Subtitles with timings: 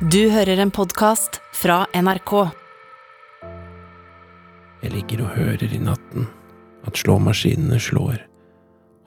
[0.00, 2.32] Du hører en podkast fra NRK.
[4.82, 6.26] Jeg ligger og hører i natten
[6.84, 8.18] at slåmaskinene slår,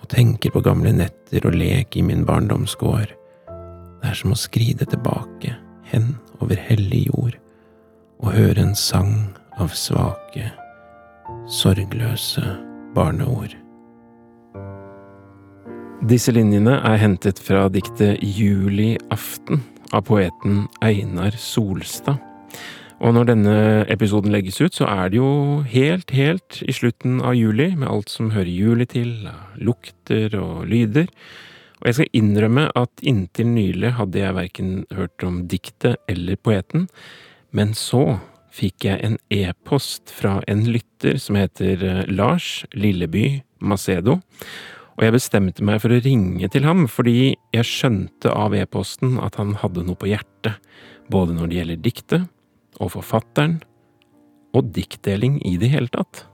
[0.02, 3.14] og tenker på gamle netter og lek i min barndomsgård.
[3.14, 5.54] Det er som å skride tilbake,
[5.94, 7.38] hen over hellig jord,
[8.26, 9.30] og høre en sang
[9.62, 10.50] av svake,
[11.54, 12.48] sorgløse
[12.98, 13.54] barneord.
[16.10, 19.62] Disse linjene er hentet fra diktet Juliaften
[19.94, 22.20] av poeten Einar Solstad.
[23.00, 23.58] Og når denne
[23.88, 28.12] episoden legges ut, så er det jo helt, helt i slutten av juli, med alt
[28.12, 29.14] som hører juli til,
[29.56, 31.08] lukter og lyder.
[31.80, 36.90] Og jeg skal innrømme at inntil nylig hadde jeg verken hørt om diktet eller poeten,
[37.56, 38.20] men så
[38.52, 44.20] fikk jeg en e-post fra en lytter som heter eh, Lars Lilleby Macedo,
[45.00, 49.38] og jeg bestemte meg for å ringe til ham fordi jeg skjønte av e-posten at
[49.40, 50.58] han hadde noe på hjertet,
[51.08, 52.26] både når det gjelder diktet
[52.84, 53.62] og forfatteren,
[54.52, 56.26] og diktdeling i det hele tatt.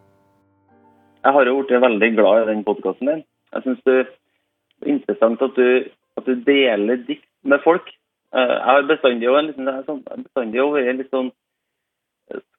[1.21, 3.21] Jeg har jo blitt veldig glad i den podkasten din.
[3.53, 4.09] Jeg syns det er
[4.95, 5.69] interessant at du,
[6.17, 7.91] at du, deler dikt med folk.
[8.33, 11.29] Eh, jeg har bestandig vært en litt sånn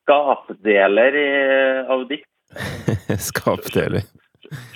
[0.05, 1.19] skapdeler
[1.91, 2.31] av dikt.
[3.31, 4.07] skapdeler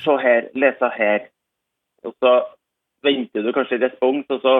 [0.05, 1.27] se her, lese her.
[2.07, 2.37] Og så
[3.05, 4.55] venter du kanskje respons, og så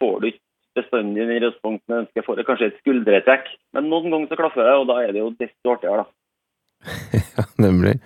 [0.00, 0.44] får du ikke
[0.80, 2.24] bestandig den responsen du ønsker.
[2.26, 3.52] Får kanskje et skuldretrekk.
[3.76, 6.16] Men noen ganger så klaffer det, og da er det jo desto artigere, da.
[7.36, 7.98] ja, nemlig.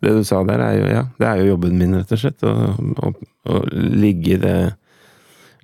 [0.00, 2.44] Det du sa der, er jo, ja, det er jo jobben min, rett og slett.
[2.46, 3.12] Å, å,
[3.52, 4.56] å ligge i det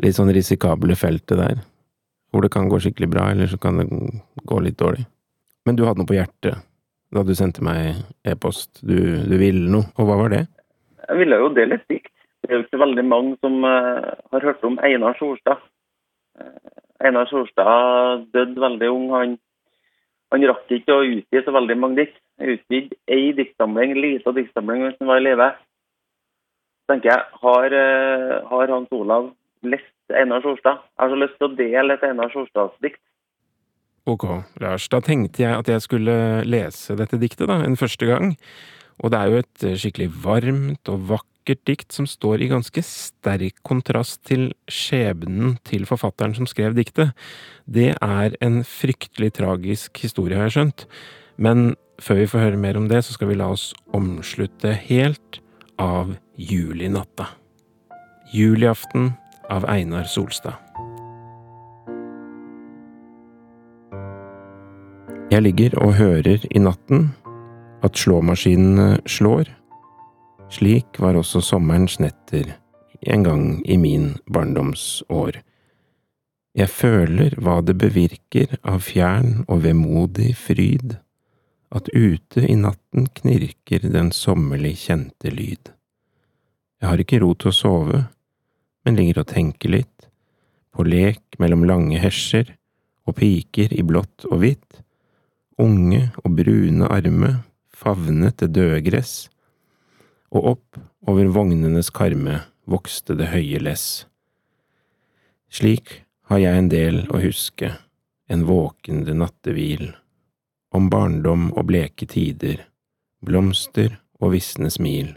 [0.04, 1.62] litt sånn risikable feltet der.
[2.28, 3.88] Hvor det kan gå skikkelig bra, eller så kan det
[4.44, 5.06] gå litt dårlig.
[5.66, 6.60] Men du hadde noe på hjertet
[7.14, 8.82] da du sendte meg e-post.
[8.84, 10.44] Du, du, ville noe, og hva var det?
[11.06, 12.12] Jeg ville jo dele et dikt.
[12.42, 15.62] Det er jo ikke veldig mange som uh, har hørt om Einar Solstad.
[16.38, 19.08] Uh, Einar Solstad døde veldig ung.
[19.16, 19.36] Han,
[20.32, 22.20] han rakk ikke å utgi så veldig mange dikt.
[22.38, 25.50] Han utgitt ei diktsamling, lita diktsamling mens han var i live.
[26.88, 29.32] tenker jeg, har, uh, har Hans Olav
[29.64, 30.84] lest Einar Solstad?
[30.92, 33.00] Jeg har så lyst til å dele et Einar Solstad-dikt.
[34.08, 34.24] Ok,
[34.62, 34.88] Lars.
[34.88, 38.32] Da tenkte jeg at jeg skulle lese dette diktet da, en første gang.
[39.04, 43.60] Og det er jo et skikkelig varmt og vakkert dikt som står i ganske sterk
[43.68, 47.12] kontrast til skjebnen til forfatteren som skrev diktet.
[47.68, 50.88] Det er en fryktelig tragisk historie, har jeg skjønt.
[51.36, 55.42] Men før vi får høre mer om det, så skal vi la oss omslutte helt
[55.78, 57.28] av julinatta.
[58.34, 59.12] Juliaften
[59.52, 60.56] av Einar Solstad.
[65.28, 67.10] Jeg ligger og hører i natten
[67.84, 69.50] at slåmaskinene slår.
[70.48, 72.54] Slik var også sommerens netter
[73.12, 75.42] en gang i min barndomsår.
[76.56, 80.96] Jeg føler hva det bevirker av fjern og vemodig fryd,
[81.76, 85.74] at ute i natten knirker den sommerlig kjente lyd.
[86.80, 88.04] Jeg har ikke ro til å sove,
[88.80, 90.08] men ligger og tenker litt,
[90.72, 92.56] på lek mellom lange hesjer
[93.04, 94.84] og piker i blått og hvitt,
[95.58, 97.32] unge og brune arme
[97.74, 99.28] favnet det døde gress,
[100.34, 104.06] og opp over vognenes karme vokste det høye less.
[105.48, 107.72] Slik har jeg en del å huske,
[108.28, 109.94] en våkende nattehvil,
[110.76, 112.66] om barndom og bleke tider,
[113.24, 115.14] blomster og visne smil,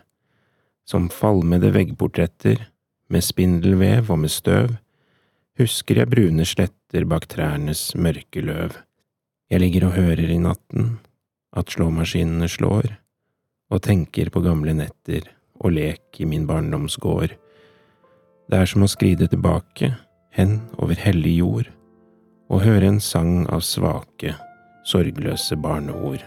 [0.88, 2.70] som falmede veggportretter,
[3.12, 4.78] med spindelvev og med støv,
[5.60, 8.78] husker jeg brune sletter bak trærnes mørke løv.
[9.52, 10.94] Jeg ligger og hører i natten
[11.60, 12.86] at slåmaskinene slår,
[13.68, 15.28] og tenker på gamle netter
[15.60, 17.36] og lek i min barndomsgård.
[18.48, 19.92] Det er som å skride tilbake,
[20.32, 21.68] hen over hellig jord,
[22.48, 24.38] og høre en sang av svake,
[24.88, 26.24] sorgløse barneord.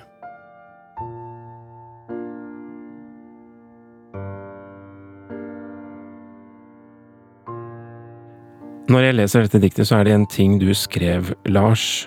[8.93, 12.05] Når jeg leser dette diktet, så er det en ting du skrev, Lars,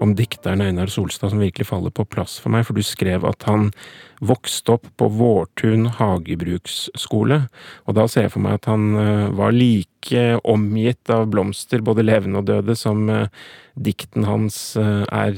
[0.00, 3.44] om dikteren Einar Solstad som virkelig faller på plass for meg, for du skrev at
[3.48, 3.70] han
[4.24, 7.42] vokste opp på Vårtun hagebruksskole,
[7.84, 12.06] og da ser jeg for meg at han eh, var like omgitt av blomster, både
[12.06, 13.28] levende og døde, som eh,
[13.76, 15.36] dikten hans er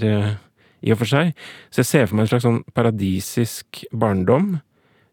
[0.79, 1.33] i og for seg.
[1.75, 4.61] Så jeg ser for meg en slags sånn paradisisk barndom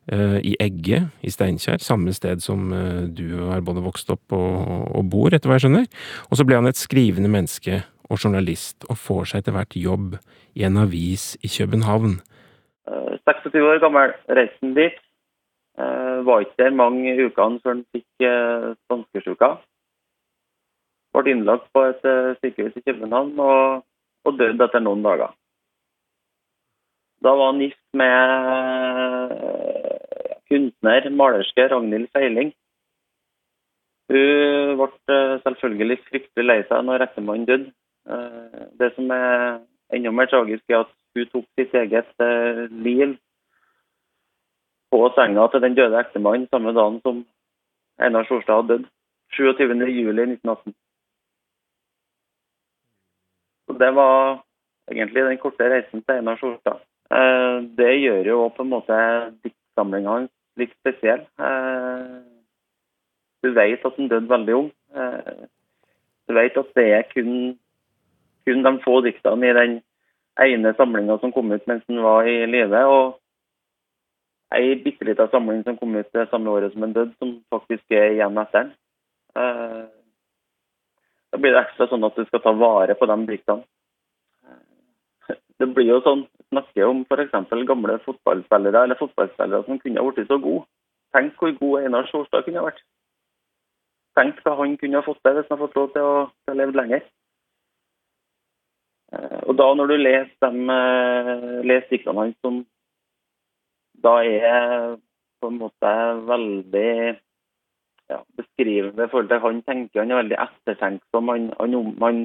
[0.06, 2.68] i Egge i Steinkjer, samme sted som
[3.18, 4.60] du har både vokst opp og,
[4.94, 5.88] og bor, etter hva jeg skjønner.
[6.30, 10.18] Og så ble han et skrivende menneske og journalist, og får seg etter hvert jobb
[10.56, 12.20] i en avis i København.
[12.86, 15.02] 26 eh, år gammel, reiste dit.
[15.78, 19.50] Eh, var ikke der mange ukene før han fikk eh, spanskesjuka.
[21.16, 23.84] ble innlagt på et eh, sykehus i København og,
[24.24, 25.34] og døde etter noen dager.
[27.24, 29.36] Da var han gift med
[30.52, 32.54] kunstner, malerske Ragnhild Feiling.
[34.12, 37.72] Hun ble selvfølgelig fryktelig lei seg når ektemannen døde.
[38.10, 39.60] Eh, Det som er
[39.94, 43.16] enda mer tragisk, er at hun tok sitt eget eh, liv
[44.92, 47.26] på senga til den døde ektemannen samme dagen som
[48.00, 48.90] Einar Sjorstad hadde dødd.
[49.36, 49.88] 27.
[49.90, 50.74] juli 1918.
[53.66, 54.44] Så det var
[54.92, 56.80] egentlig den korte reisen til Einar Sjorstad.
[57.12, 59.00] Eh, Det gjør jo på en måte
[59.44, 61.26] diktsamlinga hans litt spesiell.
[63.44, 64.72] Du vet at han døde veldig ung.
[66.28, 67.58] Du vet at det er kun,
[68.46, 69.76] kun de få diktene i den
[70.46, 73.20] ene samlinga som kom ut mens han var i live, og
[74.56, 77.84] ei bitte lita samling som kom ut det samme året som han døde, som faktisk
[77.92, 78.74] er igjen etter han.
[79.36, 79.86] Eh,
[81.36, 83.66] Da blir det ekstra sånn at du skal ta vare på de diktene.
[84.48, 87.50] Eh, Det blir jo sånn, snakker om f.eks.
[87.68, 90.64] gamle fotballspillere eller fotballspillere som kunne ha blitt så gode.
[91.12, 92.82] Tenk hvor god Einar Sjåstad kunne ha vært.
[94.16, 96.16] Tenk hva han kunne ha fått til hvis han hadde fått lov til å,
[96.46, 97.04] til å leve lenger.
[99.46, 102.64] Og da når du leser, dem, eh, leser diktene hans som
[104.06, 104.96] da er
[105.42, 105.92] på en måte
[106.28, 106.96] veldig
[108.10, 110.02] ja, beskrivende i forhold til han tenker.
[110.02, 111.30] Han er veldig ettertenksom.
[111.34, 112.22] Han, han, han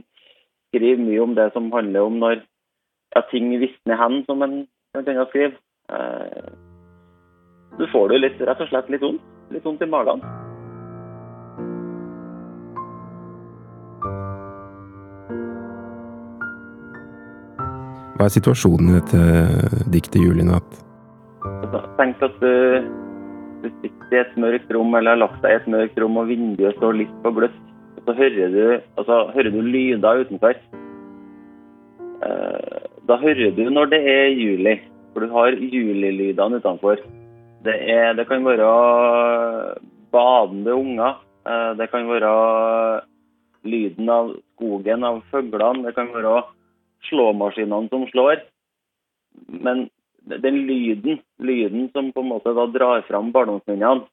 [0.70, 2.42] skriver mye om det som handler om når
[3.14, 4.62] ja, ting visner hen, som han
[4.94, 5.56] blant annet skriver.
[5.90, 6.52] Eh,
[7.78, 9.26] du får det litt, rett og slett litt vondt.
[9.50, 10.22] Litt vondt i magen.
[18.20, 20.74] Hva er situasjonen i dette diktet Julinatt?
[21.40, 22.50] Altså, Tenk at du,
[23.62, 26.28] du sitter i et mørkt rom eller har lagt deg i et mørkt rom og
[26.28, 27.56] vinduet står litt på gløtt.
[27.96, 28.60] Og så hører du,
[29.00, 30.60] altså, hører du lyder utenfor.
[32.28, 34.76] Eh, da hører du når det er juli,
[35.14, 37.00] for du har julilydene utenfor.
[37.64, 38.68] Det, er, det kan være
[40.12, 41.24] badende unger.
[41.48, 42.36] eh, det kan være
[43.64, 45.88] lyden av skogen, av fuglene.
[45.88, 46.42] Det kan være
[47.08, 48.42] slåmaskinene som slår.
[49.46, 49.88] Men
[50.20, 54.06] den lyden, lyden som på en måte da drar fram barndomsminnene,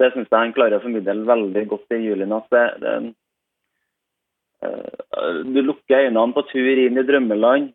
[0.00, 2.48] det syns jeg han klarer å formidle veldig godt i julinatt.
[2.50, 2.94] Det, det,
[4.66, 7.68] eh, du lukker øynene på tur inn i drømmeland,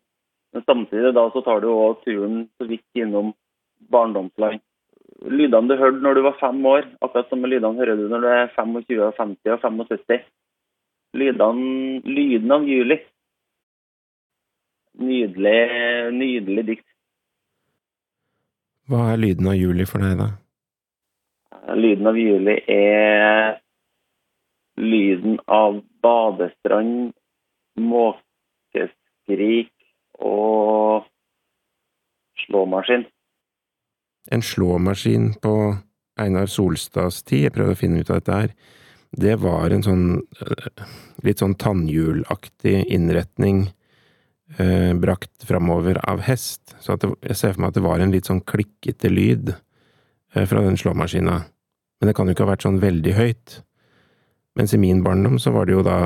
[0.52, 3.32] men samtidig da så tar du òg turen så vidt innom
[3.92, 4.60] barndomsland.
[5.30, 8.28] Lydene du hørte når du var fem år, akkurat samme lydene hører du når du
[8.34, 10.28] er 25, og 50 og 75.
[11.20, 13.00] Lydene, lyden av juli.
[14.98, 16.86] Nydelig, nydelig dikt.
[18.90, 20.28] Hva er lyden av juli for deg, da?
[21.78, 23.60] Lyden av juli er
[24.80, 27.12] lyden av badestrand,
[27.78, 29.70] måkeskrik
[30.18, 31.06] og
[32.46, 33.04] slåmaskin.
[34.30, 35.54] En slåmaskin på
[36.20, 38.50] Einar Solstads tid, jeg prøvde å finne ut av dette her,
[39.10, 40.84] det var en sånn øh,
[41.26, 43.70] litt sånn tannhjulaktig innretning
[44.58, 46.74] eh, brakt framover av hest.
[46.80, 50.46] Så det, jeg ser for meg at det var en litt sånn klikkete lyd eh,
[50.46, 51.40] fra den slåmaskina.
[52.00, 53.60] Men det kan jo ikke ha vært sånn veldig høyt.
[54.58, 55.98] Mens i min barndom så var det jo da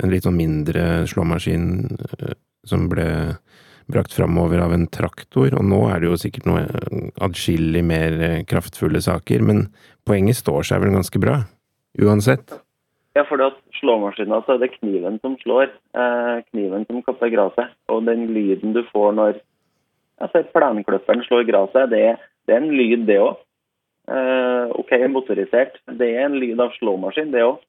[0.00, 1.66] en litt sånn mindre slåmaskin
[2.18, 2.36] eh,
[2.68, 3.08] som ble
[3.90, 6.64] brakt framover av en traktor, og nå er det jo sikkert noe
[7.24, 9.64] adskillig mer eh, kraftfulle saker, men
[10.06, 11.40] poenget står seg vel ganske bra,
[12.00, 12.60] uansett.
[13.18, 15.72] Ja, for at slåmaskina så er det kniven som slår.
[15.96, 17.74] Eh, kniven som kapper gresset.
[17.92, 19.38] Og den lyden du får når
[20.20, 22.04] altså, plenklipperen slår gresset, det,
[22.46, 23.38] det er en lyd, det òg.
[24.10, 25.78] Eh, ok, motorisert.
[25.98, 27.60] Det er en lyd av slåmaskin, det òg.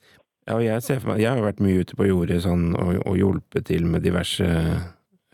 [0.49, 4.01] Ja, jeg jeg har vært mye ute på jordet sånn, og, og hjulpet til med
[4.01, 4.47] diverse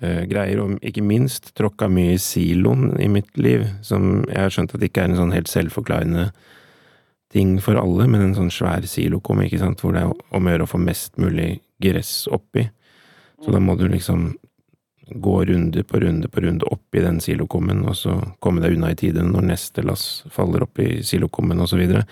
[0.03, 4.51] uh, greier, og ikke minst tråkka mye i siloen i mitt liv, som jeg har
[4.51, 6.27] skjønt at ikke er en sånn helt selvforklarende
[7.37, 10.55] ting for alle, men en sånn svær silokum, ikke sant, hvor det er om å
[10.55, 12.65] gjøre å få mest mulig gress oppi.
[13.43, 14.31] Så da må du liksom
[15.07, 18.97] gå runde på runde på runde oppi den silokummen, og så komme deg unna i
[18.99, 22.03] tide når neste lass faller oppi silokummen, og så videre.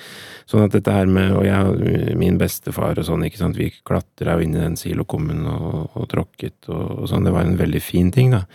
[0.48, 4.38] Sånn at dette her med, og jeg, min bestefar og sånn, ikke sant, vi klatra
[4.38, 7.84] jo inn i den silokummen og, og tråkket og, og sånn, det var en veldig
[7.84, 8.46] fin ting, da.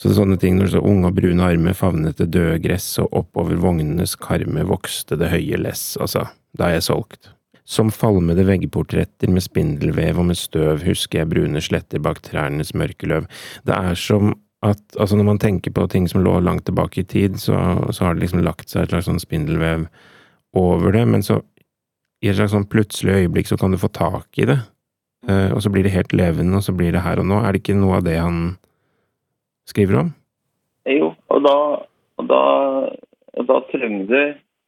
[0.00, 3.60] Så sånne ting når så unge og brune armer favnet det døde gress, og oppover
[3.60, 6.24] vognenes karme vokste det høye less, altså,
[6.56, 7.34] da er jeg solgt.
[7.68, 13.10] Som falmede veggportretter med spindelvev og med støv husker jeg brune sletter bak trærnes mørke
[13.12, 13.28] løv.
[13.68, 14.32] Det er som
[14.64, 17.56] at altså når man tenker på ting som lå langt tilbake i tid, så,
[17.92, 19.86] så har det liksom lagt seg et slags sånn spindelvev
[20.56, 21.38] over det, men så
[22.20, 24.58] i et slags sånn plutselig øyeblikk så kan du få tak i det.
[25.28, 27.40] eh, og så blir det helt levende, og så blir det her og nå.
[27.40, 28.58] Er det ikke noe av det han
[29.70, 30.12] skriver om?
[30.90, 31.56] Jo, og da,
[32.20, 32.44] og da,
[33.38, 34.20] og da trenger du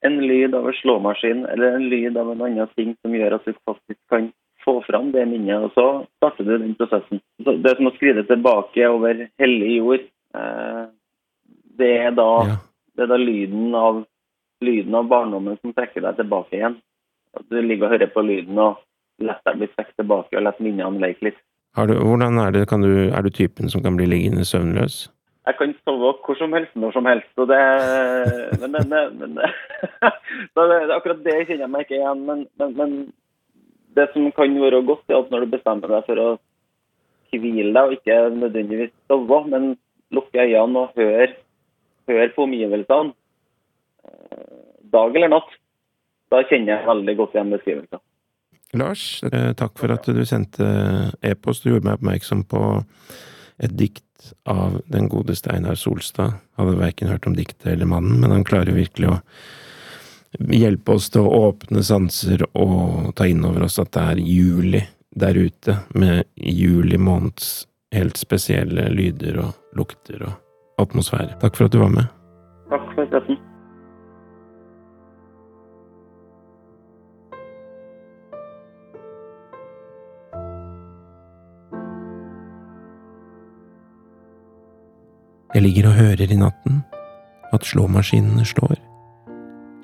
[0.07, 3.47] en lyd av en slåmaskin eller en lyd av en annen ting som gjør at
[3.47, 4.31] du faktisk kan
[4.65, 5.87] få fram det minnet, og så
[6.19, 7.21] starter du den prosessen.
[7.43, 10.05] Det som å skrive tilbake over hellig jord,
[10.39, 10.85] eh,
[11.79, 12.57] det er da, Ja.
[12.97, 14.05] det er da lyden, av,
[14.61, 16.77] lyden av barndommen som trekker deg tilbake igjen.
[17.35, 18.79] At du ligger og hører på lyden og
[19.19, 21.41] lar deg bli trukket tilbake og lar minnene leke litt.
[21.73, 25.07] Du, hvordan er det, du, er du typen som kan bli liggende søvnløs?
[25.47, 27.33] Jeg kan sove hvor som helst, når som helst.
[27.41, 27.61] Og det,
[28.61, 29.39] men, men, men,
[30.55, 32.21] det, akkurat det kjenner jeg meg ikke igjen.
[32.29, 32.93] Men, men, men
[33.97, 36.29] det som kan være godt, er at når du bestemmer deg for å
[37.33, 39.73] hvile deg, og ikke nødvendigvis sove, men
[40.13, 41.33] lukke øynene og høre,
[42.11, 43.15] høre på omgivelsene,
[44.05, 44.63] eh,
[44.93, 45.61] dag eller natt,
[46.33, 48.03] da kjenner jeg veldig godt igjen beskrivelser.
[48.73, 50.65] Lars, eh, takk for at du sendte
[51.21, 52.63] e-post og gjorde meg oppmerksom på
[53.63, 56.39] et dikt av den gode Steinar Solstad.
[56.57, 59.19] Hadde verken hørt om diktet eller mannen, men han klarer virkelig å
[60.57, 64.83] hjelpe oss til å åpne sanser og ta inn over oss at det er juli
[65.13, 71.37] der ute, med juli måneds helt spesielle lyder og lukter og atmosfære.
[71.43, 72.09] Takk for at du var med.
[72.73, 73.52] Takk for støtten.
[85.53, 86.79] Jeg ligger og hører i natten
[87.53, 88.79] at slåmaskinene slår.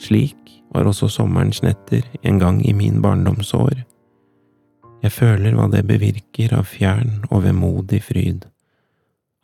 [0.00, 3.82] Slik var også sommerens netter en gang i min barndomsår.
[5.04, 8.46] Jeg føler hva det bevirker av fjern og vemodig fryd,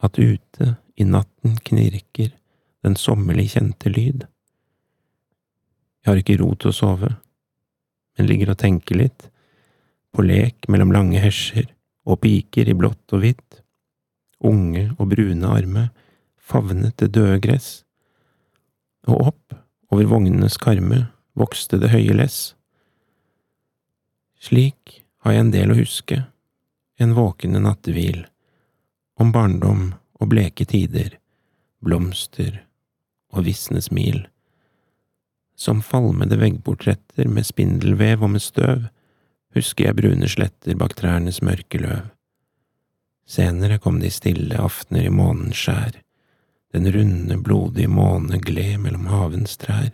[0.01, 2.31] at ute i natten knirker
[2.85, 4.25] den sommerlig kjente lyd.
[6.01, 7.11] Jeg har ikke ro til å sove,
[8.17, 9.29] men ligger og tenker litt,
[10.15, 11.69] på lek mellom lange hesjer
[12.09, 13.61] og piker i blått og hvitt,
[14.41, 15.85] unge og brune arme
[16.45, 17.83] favnet det døde gress,
[19.09, 19.57] og opp
[19.93, 21.07] over vognenes karme
[21.39, 22.53] vokste det høye less.
[24.41, 26.21] Slik har jeg en del å huske,
[27.01, 28.27] en våkende nattehvil,
[29.17, 31.17] om barndom og bleke tider,
[31.85, 32.61] blomster
[33.35, 34.25] og visne smil.
[35.57, 38.89] Som falmede veggportretter med spindelvev og med støv,
[39.55, 42.11] husker jeg brune sletter bak trærnes mørke løv.
[43.25, 46.04] Senere kom de stille aftener i månens skjær,
[46.75, 49.93] den runde, blodige måne gled mellom havens trær.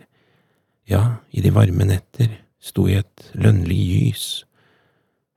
[0.89, 4.25] Ja, i de varme netter sto i et lønnlig gys,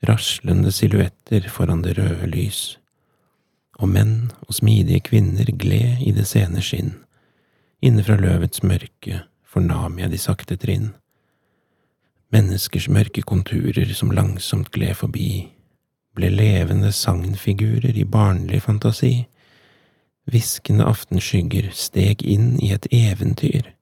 [0.08, 2.78] raslende silhuetter foran det røde lys,
[3.80, 6.94] og menn og smidige kvinner gled i det sene skinn,
[7.84, 9.22] inne fra løvets mørke
[9.54, 10.92] fornam jeg de sakte trinn.
[12.34, 15.50] Menneskers mørke konturer som langsomt gled forbi,
[16.14, 19.26] ble levende sagnfigurer i barnlig fantasi.
[20.24, 23.74] Hviskende aftenskygger steg inn i et eventyr,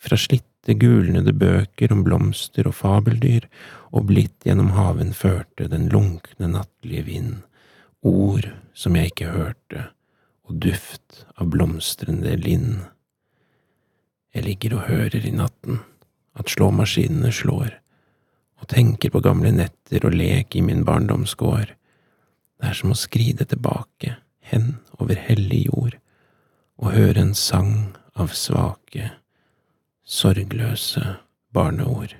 [0.00, 3.48] fra slitte, gulnede bøker om blomster og fabeldyr,
[3.92, 7.34] og blitt gjennom haven førte den lunkne nattlige vind,
[8.00, 9.84] ord som jeg ikke hørte,
[10.48, 12.80] og duft av blomstrende lind.
[14.32, 15.82] Jeg ligger og hører i natten
[16.38, 17.76] at slåmaskinene slår,
[18.62, 21.74] og tenker på gamle netter og lek i min barndomsgård.
[22.56, 25.98] Det er som å skride tilbake, hen over hellig jord,
[26.78, 29.12] og høre en sang av svake,
[30.04, 31.16] sorgløse
[31.54, 32.16] barneord.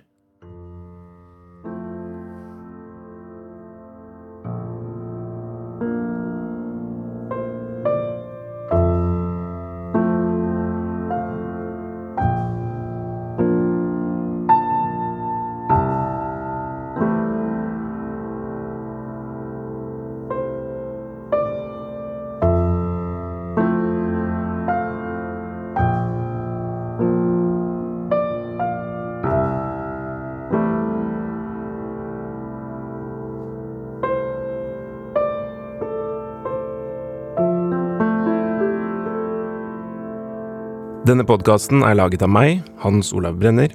[41.03, 43.73] Denne podkasten er laget av meg, Hans Olav Brenner,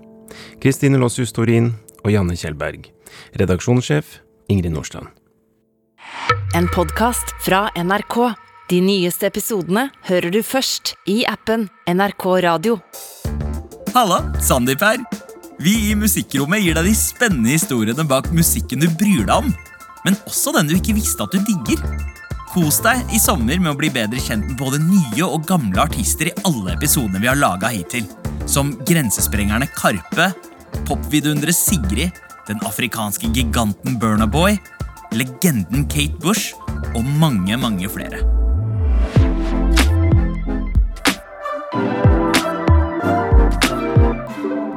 [0.63, 1.74] Kristine Lossius Torin
[2.05, 2.86] og Janne Kjellberg.
[3.36, 5.12] Redaksjonssjef Ingrid Nordstrand.
[6.55, 8.15] En podkast fra NRK.
[8.72, 12.79] De nyeste episodene hører du først i appen NRK Radio.
[13.91, 15.03] Halla, Sandeep her.
[15.60, 19.51] Vi i Musikkrommet gir deg de spennende historiene bak musikken du bryr deg om,
[20.07, 21.84] men også den du ikke visste at du digger.
[22.57, 26.31] Kos deg i sommer med å bli bedre kjent med både nye og gamle artister
[26.31, 28.07] i alle episodene vi har laga hittil.
[28.49, 30.31] Som grensesprengerne Karpe,
[30.89, 34.57] popvidunderet Sigrid, den afrikanske giganten Burnaboy,
[35.13, 36.57] legenden Kate Bush
[36.97, 38.23] og mange, mange flere.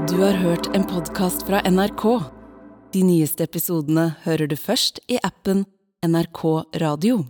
[0.05, 2.07] Du har hørt en podkast fra NRK.
[2.93, 5.65] De nyeste episodene hører du først i appen
[6.05, 6.49] NRK
[6.85, 7.23] Radio.